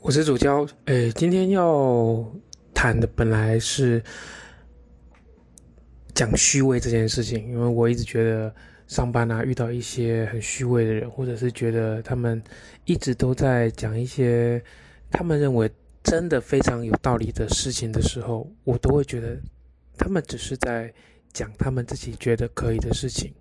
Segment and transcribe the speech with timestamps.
[0.00, 2.24] 我是主教，诶，今天要
[2.72, 4.02] 谈的本来是
[6.14, 8.54] 讲虚伪这件事情，因为我一直觉得
[8.86, 12.40] 上班啊遇到一些很虚伪的人，或者是觉得他们
[12.84, 14.62] 一直都在讲一些
[15.10, 15.68] 他们认为
[16.04, 19.36] 真的非常有道理的事情的时候，我都会觉得
[19.98, 20.90] 他们只是在
[21.32, 23.34] 讲他们自己觉得可以的事情。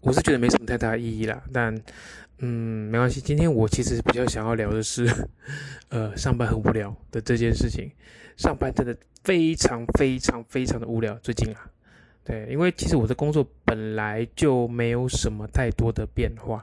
[0.00, 1.78] 我是觉得没什么太大意义啦，但。
[2.38, 3.18] 嗯，没关系。
[3.18, 5.06] 今天我其实比较想要聊的是，
[5.88, 7.90] 呃，上班很无聊的这件事情。
[8.36, 8.94] 上班真的
[9.24, 11.14] 非常非常非常的无聊。
[11.22, 11.70] 最近啊，
[12.22, 16.62] 对，因为其实我的工作本来就没有什么太多的变化。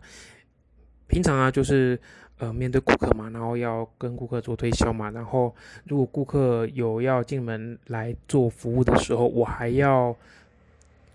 [1.08, 2.00] 平常啊，就是
[2.38, 5.56] 呃面对顾客嘛，然后要跟顾客做推销嘛，然后
[5.86, 10.16] 如果顾客有要进门来做服务的时候，我还要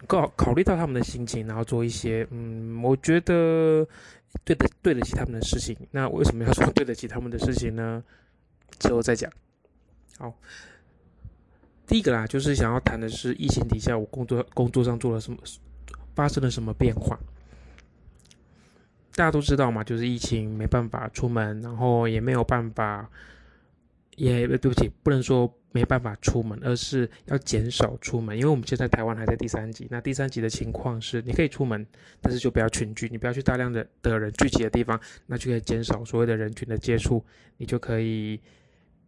[0.08, 3.86] 考考虑到他们的心情，然后做一些嗯，我觉得。
[4.44, 8.02] 对得对得起他们的事情，那为什么要说对得起他们的事情呢？
[8.78, 9.30] 之后再讲。
[10.18, 10.32] 好，
[11.86, 15.38] 第一个啦，就是想要谈的是疫情底下我工作工作上做了什么，
[16.14, 17.18] 发生了什么变化。
[19.14, 23.10] 大家都知道嘛，就是疫情没办法出门，然后也没有办法。
[24.18, 28.36] 也对不起，不能说没办法出门，而是要减少出门。
[28.36, 31.86] 因为我们现在台湾还在第三级，那第三级的情况是，你可以出门，
[32.20, 37.24] 但是就不要群聚，你不要去大量的的人聚集的地方，那就可以减少所谓的人群的接触，
[37.56, 38.40] 你就可以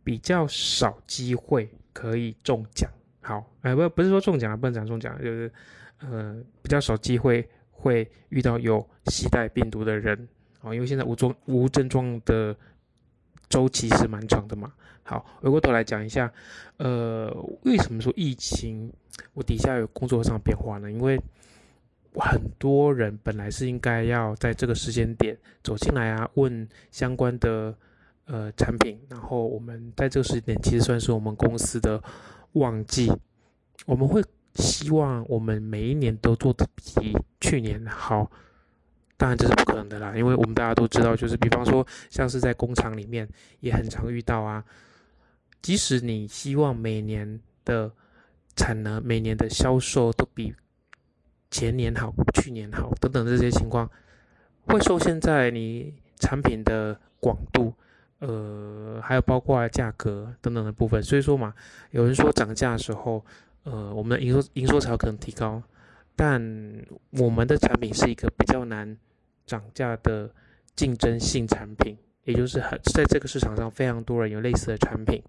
[0.04, 2.88] 比较少机会可以中奖。
[3.20, 5.52] 好，哎，不不是说中奖不能讲中奖，就是
[5.98, 10.28] 呃比较少机会会遇到有携带病毒的人。
[10.62, 12.54] 哦，因为现在无症无症状的
[13.50, 14.72] 周期是蛮长的嘛。
[15.02, 16.32] 好，回过头来讲一下，
[16.78, 17.30] 呃，
[17.64, 18.90] 为什么说疫情
[19.34, 20.90] 我底下有工作上的变化呢？
[20.90, 21.20] 因为
[22.14, 27.74] 很多人本来是应该要在这个时间点走进来啊，问相关的
[28.26, 32.00] 呃产品，然后我们在这个时间点其实算是我们公司的
[32.52, 33.12] 旺季，
[33.84, 34.22] 我们会
[34.54, 38.30] 希望我们每一年都做的比去年好。
[39.20, 43.28] 当然这是不可能的啦，因为我们大家都知道，就是比方说像是在工厂里面
[43.60, 44.64] 也很常遇到啊。
[45.60, 47.92] 即使你希望每年的
[48.56, 50.54] 产能、每年的销售都比
[51.50, 53.90] 前年好、去年好等等这些情况，
[54.62, 57.74] 会受限在你产品的广度，
[58.20, 61.02] 呃，还有包括价格等等的部分。
[61.02, 61.52] 所以说嘛，
[61.90, 63.22] 有人说涨价的时候，
[63.64, 65.62] 呃，我们的营收营收才有可能提高，
[66.16, 66.40] 但
[67.10, 68.96] 我们的产品是一个比较难
[69.50, 70.32] 涨价的
[70.76, 75.20] 竞争性产品，也就是很在这个市场上非常多人有类似的产品。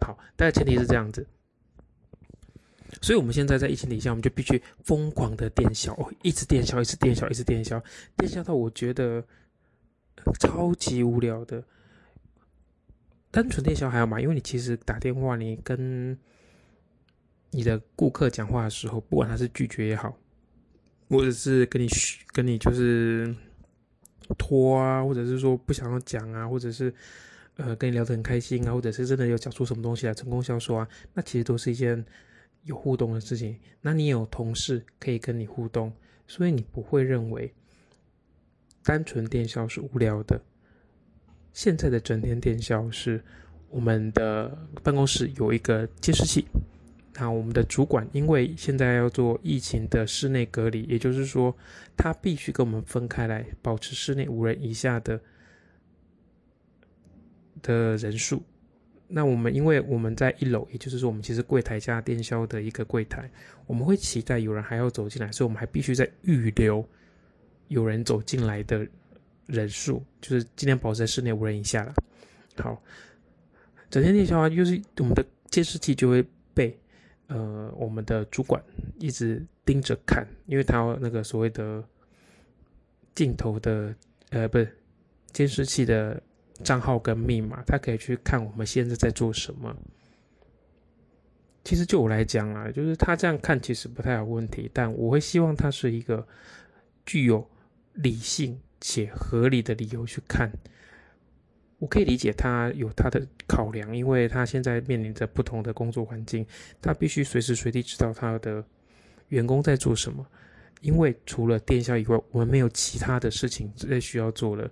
[0.00, 1.26] 好，但是前提是这样子，
[3.02, 7.78] 所以我们现在在疫情底下，我们就必须疯狂的电销，哦一直电销，一直电销，一直电销，
[8.16, 9.22] 电销到我觉得
[10.38, 11.62] 超级无聊的。
[13.30, 16.18] 单纯电销还好嘛，因为你其实打电话，你跟
[17.50, 20.16] 你的顾客讲话的时候，不管他是拒绝也好，
[21.10, 21.86] 或者是跟你
[22.32, 23.34] 跟你就是
[24.34, 26.92] 拖啊，或者是说不想要讲啊，或者是。
[27.56, 32.02] 呃，跟你聊得很开心啊，或者是真的有讲出什么东西来成功销售啊，那其实都是一件
[32.62, 33.54] 有互动的事情。
[33.82, 35.92] 那你有同事可以跟你互动，
[36.26, 37.52] 所以你不会认为
[38.82, 40.40] 单纯电销是无聊的。
[41.52, 43.22] 现在的整天电销是
[43.68, 46.46] 我们的办公室有一个监视器，
[47.20, 51.54] 那我们的主管因为现在要做疫情的室内隔离，也就是说
[51.96, 55.20] 他必须跟我们分开来，保持室内五人以下的。
[57.62, 58.42] 的人数，
[59.06, 63.30] 那我们因为我们在一楼，也就是说我们其实柜台加电销的一个柜台，
[63.66, 66.82] 我们会期待有人还要走进来，所以我们还必须在预留
[67.68, 68.86] 有人走进来的
[69.44, 71.92] 人数，就是尽量保持在室内五人以下了。
[72.56, 72.82] 好，
[73.90, 76.24] 整天电销啊，就是我们的监视器就会
[77.30, 78.62] 呃我们的主管
[78.98, 81.82] 一直盯着看，因为他那个所谓的
[83.14, 83.94] 镜头的
[84.28, 84.76] 呃不是
[85.32, 86.22] 监视器的。
[86.62, 89.74] 账号跟密码，他可以去看我们现在在做什么。
[91.64, 96.28] 其实就我来讲啊，就是他这样看其实不太有问题，但我会希望他是一个
[97.06, 97.48] 具有
[97.94, 100.52] 理性且合理的理由去看。
[101.80, 106.46] 我可以理解他有他的考量，因为他现在面临着不同的工作环境，
[106.80, 108.64] 他必须随时随地知道他的
[109.30, 110.24] 员工在做什么。
[110.82, 114.70] 因为除了电销以外，我们没有其他的事情再需要做了。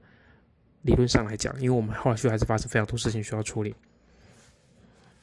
[0.83, 3.75] 理论上来讲，因为我们后续还是发生非常多事情需要处理。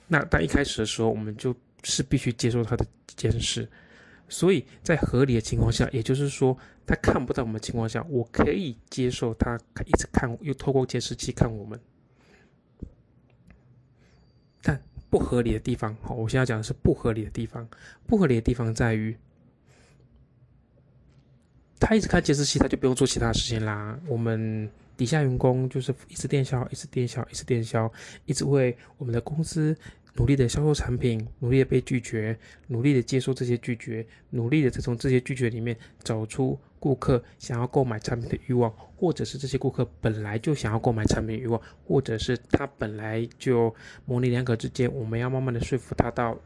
[0.08, 2.86] 那但一开始的时候，我们就是必须接受他的
[3.16, 3.68] 监视，
[4.28, 9.56] 所以在合理的情况下，也就是说他看不到我们的情况下，我可以接受他
[9.86, 11.80] 一直看，又透过监视器看我们。
[14.62, 14.82] 但
[15.12, 17.68] 不合理的地方，好，我现在讲的是不合理的地方。
[18.08, 19.16] 不合理的地方在于，
[21.80, 24.00] 他一直看监视器，他就不用做其他事情啦。
[24.08, 24.68] 我们
[24.98, 27.92] 底下员工就是一直电销，一直电销，一直电销，
[28.26, 29.78] 一直为我们的公司。
[30.16, 43.74] 努力的销售产品，努力的被拒绝，努力的接受这些拒绝，努力的从这些拒绝里面找出顾客想要购买产品的欲望，或者是这些顾客本来就想要购买产品欲望，或者是他本来就
[44.06, 46.40] 模棱两可之间，我们要慢慢的说服他到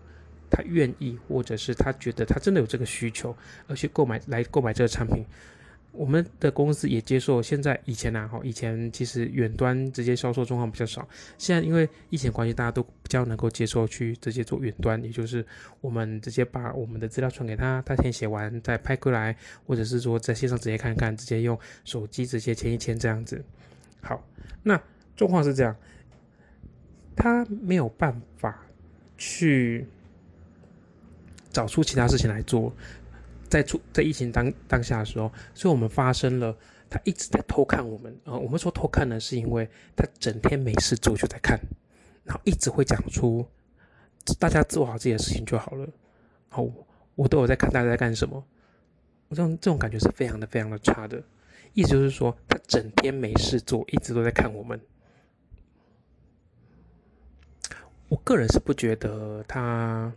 [0.49, 3.35] 他愿意，或者是他觉得他真的有这个需求
[3.67, 5.23] 而去购买来购买这个产品。
[5.91, 11.07] 我们的公司也接受，现在以前呢，哈，以前其实远端直接销售状况比较少。
[11.37, 15.45] 现在因为疫情关系，大家都比较能够接受去直接做远端，也就是
[15.81, 23.43] 我们直接把我们的资料传给他，他填写完再拍过来，或者是说在线上直接看看，直接用手机直接签一签这样子。
[24.01, 24.23] 好，
[24.63, 24.81] 那
[25.17, 25.75] 状况是这样，
[27.15, 28.63] 他没有办法
[29.17, 29.85] 去
[31.51, 32.73] 找出其他事情来做。
[33.49, 36.55] 在出在疫情当当下的时候，所以我们发生了，
[36.89, 38.37] 他一直在偷看我们啊。
[38.37, 41.59] 我们说偷看呢，是因为他整天没事做就在看，
[42.23, 43.45] 然后一直会讲出
[44.39, 45.87] 大家做好自己的事情就好了。
[46.49, 46.65] 好，
[47.15, 48.43] 我都有在看大家在干什么。
[49.27, 51.21] 我这种这种感觉是非常的非常的差的，
[51.73, 54.79] 意思就是说他整天没事做，一直都在看我们。
[58.07, 60.11] 我个人是不觉得他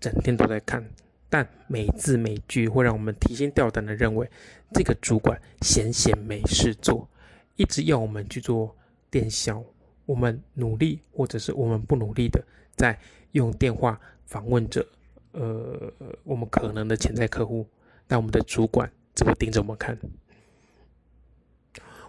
[0.00, 0.84] 整天都在看。
[1.32, 4.28] 但每字每句会让我们提心吊胆的认为，
[4.72, 7.08] 这个主管闲闲没事做，
[7.54, 8.76] 一直要我们去做
[9.08, 9.64] 电销。
[10.06, 12.44] 我们努力或者是我们不努力的，
[12.74, 12.98] 在
[13.30, 14.84] 用电话访问着，
[15.30, 15.92] 呃，
[16.24, 17.64] 我们可能的潜在客户。
[18.08, 19.96] 但我们的主管只会盯着我们看。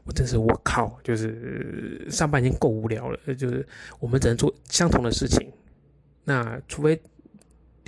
[0.04, 3.64] 我真是我靠，就是上班已经够无聊了，就是
[4.00, 5.48] 我们只能做相同的事情。
[6.24, 7.00] 那除非。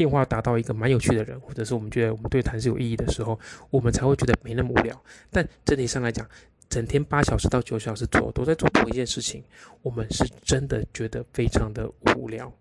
[0.03, 3.39] 电话打到一个蛮有趣的人，或者是我们觉得我们对谈是有意义的时候，
[3.69, 5.01] 我们才会觉得没那么无聊。
[5.31, 6.27] 但整体上来讲，
[6.67, 9.41] 整天八小时到九小时做都在做同一件事情，
[9.81, 12.51] 我们是真的觉得非常的无聊。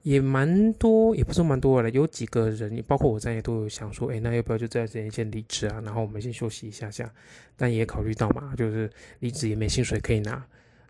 [0.00, 5.78] 也蛮多，也不是蛮多了，有几个人，包括我在内，都有想说，哎，那要不要就在这边先离职啊？
[5.84, 7.12] 然后我们先休息一下下。
[7.54, 10.42] 但也考虑到嘛，就是离职也没薪水可以拿。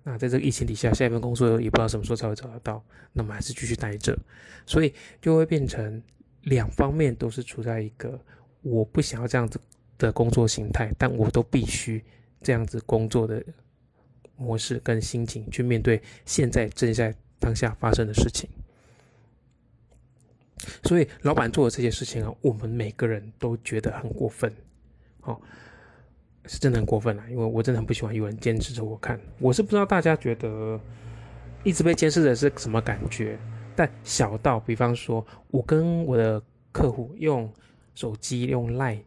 [0.05, 4.19] 那在这个疫情底下，下一份工作也不知道什么时候才会找得到，那么还是继续待着，
[4.67, 6.03] 所以就会变成
[6.43, 8.21] 两方面都是处在一个
[8.63, 9.61] 我不想要这样子
[9.99, 12.03] 的工作形态，但我都必须
[12.41, 13.41] 这样子工作的
[14.37, 18.51] 模式跟心情去面对现在正在当下发生的事情。
[20.83, 24.53] 所以老板做的这些事情啊，我们每个人都觉得很过分，
[25.21, 25.41] 好。
[26.47, 27.23] 是真的很过分了！
[27.31, 29.21] 因为我真的很不喜欢有人监视着我看。
[29.39, 30.81] 我是不知道大家觉得
[31.62, 33.39] 一直被监视着是什么感觉，
[33.77, 36.43] 但小到比方说，我跟我的
[36.73, 37.49] 客户用
[37.94, 39.03] 手机用 Line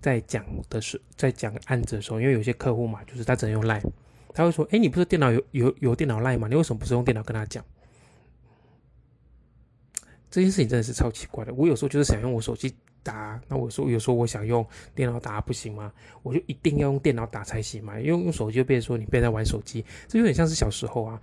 [0.00, 3.82] 在讲的是在讲案子的时候，因为有些客户嘛，就是他只能用 Line，
[4.34, 6.48] 他会说：“哎，你不是电脑有有有电脑 Line 吗？
[6.48, 7.64] 你为什么不是用电脑跟他讲？”
[10.30, 11.54] 这件事情真的是超奇怪的。
[11.54, 12.74] 我有时候就是想用我手机。
[13.04, 15.92] 打，那我说有时候我想用电脑打不行吗？
[16.22, 18.00] 我就一定要用电脑打才行嘛？
[18.00, 21.20] 用用手机就变成说你别在玩手机，这有点像是小时候啊，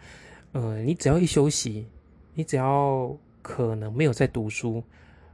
[0.53, 1.86] 呃，你只要一休息，
[2.34, 4.82] 你只要可能没有在读书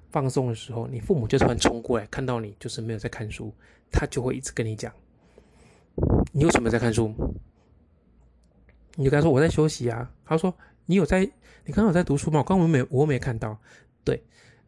[0.09, 3.53] 放松的时候，你父母就突然冲过来看到你就是没有在看书，
[3.91, 4.91] 他就会一直跟你讲，
[6.31, 7.13] 你为什么在看书？
[8.95, 10.09] 你就跟他说我在休息啊。
[10.25, 10.51] 他说
[10.85, 11.19] 你有在，
[11.65, 12.39] 你刚刚有在读书吗？
[12.39, 13.55] 我刚刚没我没看到，
[14.03, 14.23] 对。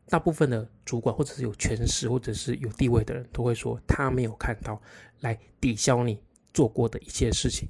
[0.10, 4.82] 大部分的主管或者是有权势或者是有地位的人都会说他没有看到，
[5.20, 6.20] 来抵消你
[6.52, 7.70] 做过的一切事情。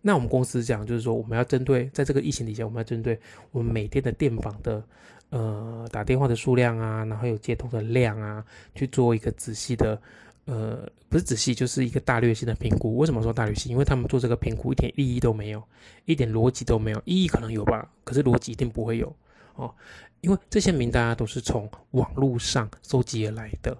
[0.00, 4.82] 那我们公司讲就是说，我们要针对在这个疫情底下，我们要针对我们每天的电访的
[5.28, 8.42] 呃打电话的数量啊，然后有接通的量啊，
[8.74, 10.00] 去做一个仔细的
[10.46, 12.96] 呃不是仔细就是一个大略性的评估。
[12.96, 13.70] 为什么说大略性？
[13.70, 15.62] 因为他们做这个评估一点意义都没有，
[16.06, 17.02] 一点逻辑都没有。
[17.04, 19.14] 意义可能有吧，可是逻辑一定不会有
[19.60, 19.74] 哦。
[20.22, 23.74] 因为这些名单都是从网络上搜集而来的，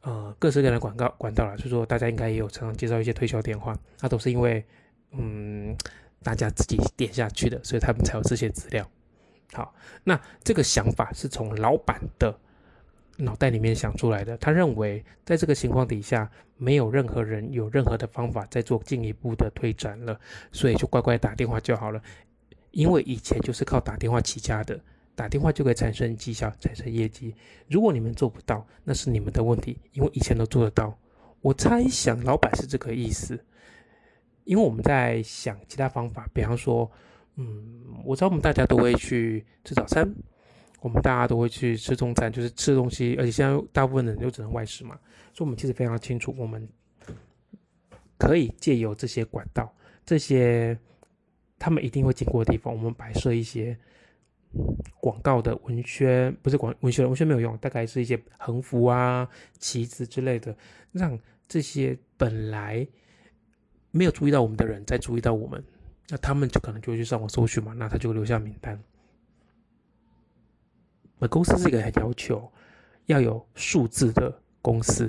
[0.00, 4.64] 呃，各式各样的广告管道啦，所以说大家应该也有常常接到一些推销电话，那都是因为，
[5.12, 5.76] 嗯，
[6.24, 8.84] 大家自己点下去的，所以他们才有这些资料。
[9.52, 12.36] 好，那这个想法是从老板的
[13.16, 20.18] 脑袋里面想出来的，他认为在这个情况底下，没有任何人有任何的方法再做进一步的推展了，
[20.50, 22.02] 所以就乖乖打电话就好了，
[22.72, 24.80] 因为以前就是靠打电话起家的。
[25.20, 27.34] 打电话就可以产生绩效、产生业绩。
[27.68, 30.98] 如果你们做不到，那是你们的问题，因为以前都做得到。
[31.42, 33.38] 我猜想老板是这个意思，
[34.44, 36.90] 因为我们在想其他方法，比方说，
[37.36, 40.10] 嗯，我知道我们大家都会去吃早餐，
[40.80, 44.98] 我们大家都会去吃中餐，就是吃东西，而且现在大部分人就只能外食嘛，
[45.34, 46.66] 所以我们其实非常清楚，我们
[48.16, 49.70] 可以借由这些管道，
[50.02, 50.78] 这些
[51.58, 53.78] 他们一定会经过的地方，我们摆设一些
[55.00, 59.28] 广告的文宣，不是广文宣，文宣没有用，大概是一些横幅啊、
[59.58, 60.56] 旗子之类的，
[60.92, 62.86] 让这些本来
[63.90, 65.62] 没有注意到我们的人再注意到我们。
[66.08, 68.76] 那他们就可能就会去上网搜寻嘛，那他就留下名单。
[71.18, 72.50] 我公司是一个很要求
[73.06, 75.08] 要有数字的公司，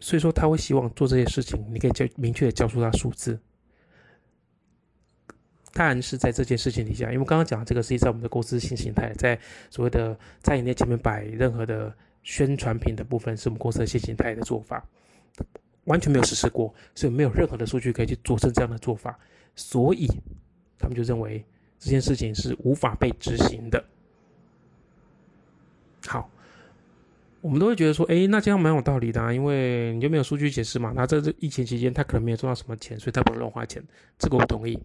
[0.00, 3.38] 所以说他会希望做这些事情，你可以教明确的教出他数字。
[5.76, 14.82] 当然是在这件事情底下，因为刚刚讲的这个是在我们的公司新形态，在所谓的餐饮店前面摆任何的宣传品的部分，是我们公司的新形态的做法，
[15.84, 19.18] 完全没有实施过，所以没有任何的数据可以去佐证这样的做法。
[19.54, 20.08] 所以，
[20.78, 21.44] 他们就认为
[21.78, 23.84] 这件事情是无法被执行的。
[26.06, 26.30] 好，
[27.42, 30.94] 我们都会觉得说，哎，那这样蛮有道理的，啊，因为你就没有数据解释嘛。
[30.96, 33.82] 那这这疫情期间，他可能没有赚到什么钱，所以他不能乱花钱。
[34.18, 34.82] 这个我同意。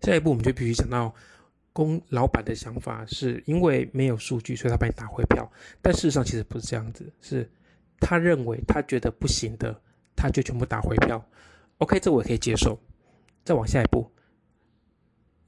[0.00, 1.14] 下一步，我们就必须讲到
[1.72, 5.50] 公老板的想法，是因为没有数据，所以他帮你打回票。
[5.82, 7.50] 但事实上，其实不是这样子，是
[7.98, 9.80] 他认为他觉得不行的，
[10.16, 11.24] 他就全部打回票。
[11.78, 12.78] OK，这我也可以接受。
[13.42, 14.10] 再往下一步，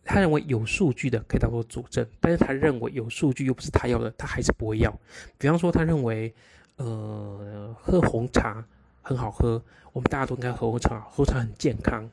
[0.02, 4.90] 他认为有数据的可以当做佐证，但是他认为有数据又不是他要的，他还是不会要。
[5.37, 6.35] 比方说，他认为，
[6.76, 8.64] 呃，喝红茶
[9.02, 12.11] 很好喝，我们大家都应该喝红茶，红茶很健康，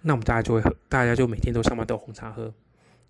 [0.00, 2.52] 那我们大家就会喝，大家就每天都上班都有红茶喝。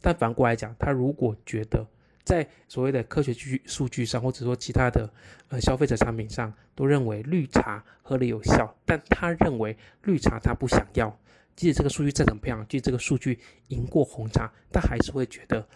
[0.01, 1.87] 但反过来讲，他如果觉得
[2.25, 5.11] 在所谓的科学据数据上，或者说其他的
[5.49, 11.17] 呃消费者产品上，都认为绿茶喝了有效，但他认为绿茶他不想要。
[11.57, 15.67] 即使这个数据再怎么样，即使这个数据赢过红茶，他还是会觉得，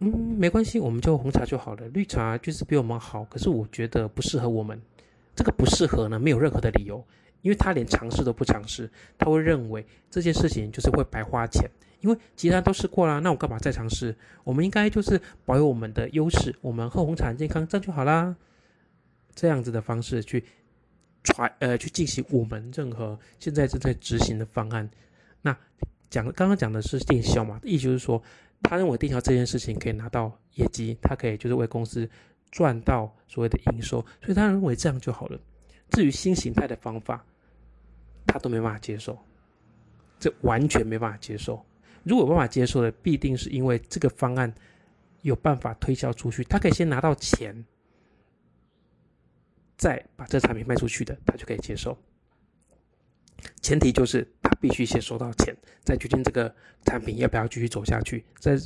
[0.00, 1.88] 嗯，没关系，我们就红茶就好了。
[1.88, 4.78] 绿茶就是比我们好，可是我觉得不适合我们。
[5.34, 7.02] 这个不适合呢，没有任何的理由，
[7.44, 11.70] 因为他连尝试都不尝试，他会认为这件事情就是会白花钱。
[12.00, 14.14] 因为其他都试过了，那我干嘛再尝试？
[14.44, 18.34] 我们应该就是保有我们的优势，我们喝红茶健康，这样就好啦。
[19.34, 20.44] 这样子的方式去
[21.22, 24.90] 传呃去进行我们任何现在正在执行的方案。
[25.40, 25.56] 那
[26.10, 28.22] 讲刚刚讲的是电销嘛，意思就是说，
[28.62, 32.06] 他认为电销这件事情可以拿到业绩，他可以就是为公司
[32.50, 35.40] 赚到所谓的营收，所以他认为这样就好了。
[35.90, 37.24] 至于新形态的方法，
[38.26, 39.18] 他都没办法接受，
[40.18, 41.64] 这完全没办法接受。
[42.02, 44.52] 如果有办法接受的，必定是因为这个方案
[45.22, 47.64] 有办法推销出去，他可以先拿到钱，
[49.76, 51.96] 再把这产品卖出去的，他就可以接受。
[53.60, 56.54] 前提就是他必须先收到钱，再决定这个
[56.84, 58.58] 产品要不要继续走下去，再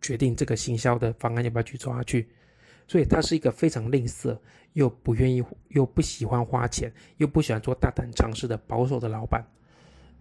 [0.00, 2.28] 决定这个行销的方案要不要继续走下去。
[2.86, 4.38] 所以他是一个非常吝啬，
[4.74, 9.44] 又不愿意，又不喜欢花钱，又不喜欢做大胆尝试的保守的老板。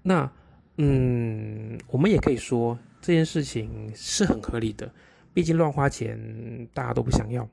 [0.02, 0.32] 那。
[0.78, 4.92] 嗯，我们也可以说这件事情是很合理的，
[5.32, 7.48] 毕竟乱花钱大家都不想要。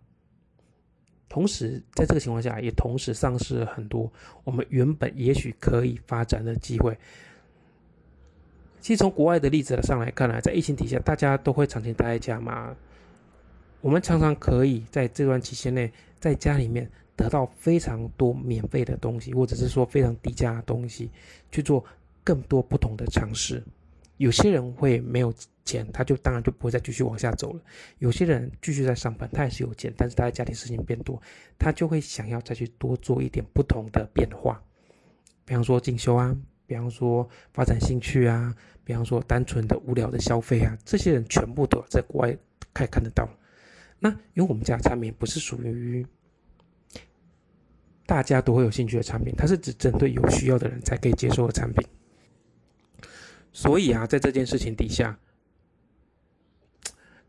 [1.28, 4.10] 同时，在这个情况下，也同时丧失了很多
[4.42, 6.96] 我们原本也许可以发展的机会。
[8.80, 12.74] 其实从国外的例子上来看来，在疫情底下，大家都会长期待在家嘛。
[13.80, 21.10] 我们常常可以在这段期间内，在家里面得到非常多免费的东西，或者是说非常低价的东西
[21.50, 21.84] 去做。
[22.22, 23.64] 更多不同的尝试，
[24.18, 25.32] 有些人会没有
[25.64, 27.60] 钱，他就当然就不会再继续往下走了。
[27.98, 31.20] 有些人继续在上班，他也是有钱，但是他的家庭事情变多，
[31.58, 34.62] 他就会想要再去多做一点不同的变化，
[35.46, 42.36] 比方说进修啊，比方说发展兴趣啊，比方说单纯的无聊的消费啊，这些人全部都在国外
[42.74, 43.26] 可以看得到。
[44.00, 46.04] 那因为我们家的产品不是属于
[48.06, 51.86] 大家都会有兴趣的产品，它是只针对有需要的人才可以接受的产品。
[53.52, 55.18] 所以啊，在这件事情底下，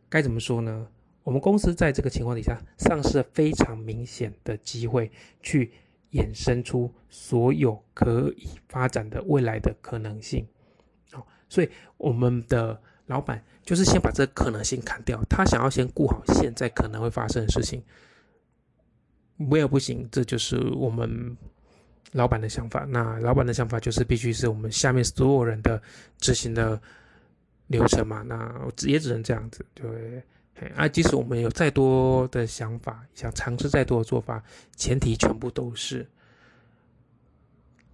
[0.09, 0.87] 该怎么说呢？
[1.23, 5.11] 我们公司在这个情况底下，丧失了非常明显的机会，
[5.41, 5.71] 去
[6.13, 10.47] 衍生出所有可以发展的未来的可能性。
[11.11, 17.84] 好，所以我们的老板就是先把这个可能性砍掉，他想要先顾好现在可能会发生的事情。
[19.38, 21.38] 没有不行，这就是我们。
[22.13, 25.81] 老板的想法，那老板的想法就是必须是我们下面所有人的
[26.17, 26.77] 执行的
[27.67, 28.53] 流程嘛，那
[28.86, 30.22] 也只能这样子，对。
[30.75, 34.43] 啊，即使我们有再多的想法，想尝试再多的做法，
[34.75, 36.05] 前提全部都是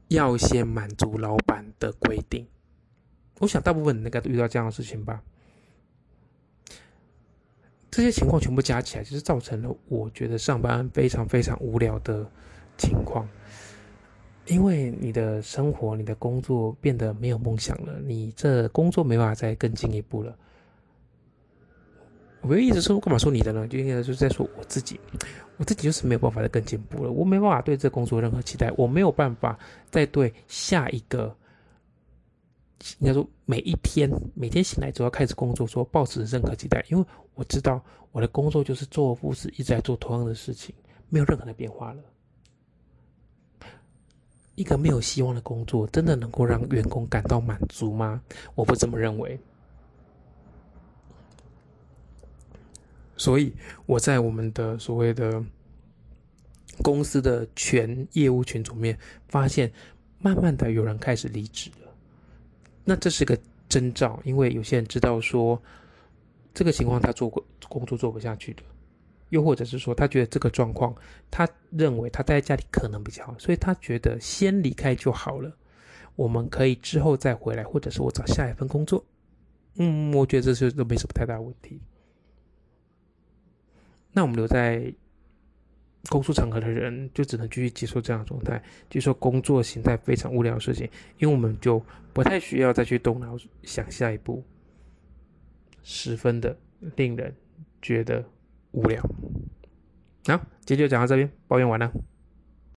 [0.08, 2.44] 要先满足老板的规定。
[3.40, 5.22] 我想大部分人应该都遇到这样的事情吧。
[7.90, 12.30] 这些情况全部加起来，就是造成了我觉得上班非常非常无聊的
[12.78, 13.28] 情况。
[14.46, 20.34] 因为你的生活、你的工作变得没有梦想了，你这工作没办法再更进一步了。
[22.42, 23.68] 我一直说干嘛说你的呢？
[23.68, 24.98] 就应该就是在说我自己，
[25.58, 27.12] 我自己就是没有办法再更进步了。
[27.12, 29.58] 我没办法对这工作任何期待，我没有办法
[29.90, 31.36] 再对下一个，
[33.00, 40.74] 应该说每一天每天醒来之后开始工作，说抱持任何期待，因为我知道我的工作就是做复始，一直在做同样的事情，
[41.10, 42.04] 没有任何的变化了。
[44.56, 48.22] 一个没有希望的工作，真的能够让员工感到满足吗？
[48.56, 49.40] 我不这么认为。
[53.16, 53.54] 所以
[53.86, 55.44] 我在我们的所谓的
[56.84, 59.72] 公司的全业务群组面，发现
[60.20, 61.87] 慢慢的有人开始离职了。
[62.90, 65.62] 那这是个征兆，因为有些人知道说
[66.54, 68.64] 这个情况他做过工作做不下去的。
[69.30, 70.96] 又或者是说，他觉得这个状况，
[71.30, 75.54] 他认为他待在家里可能比较好，所以他觉得先离开就好了。
[76.16, 79.04] 我们可以之后再回来，或者是我找下一份工作。
[79.76, 81.78] 嗯，我觉得这些都没什么太大问题。
[84.14, 84.94] 那我们留在
[86.10, 91.82] 工作场合的人，就只能继续接受这样的状态，就说工作形态非常无聊的事情，因为我们就
[92.14, 94.44] 不太需要再去动脑想下一步，
[95.84, 96.58] 十分的
[96.96, 97.34] 令人
[97.82, 98.24] 觉得。
[98.74, 99.02] 无聊，
[100.28, 101.92] 好，今天就讲到这边，抱怨完了。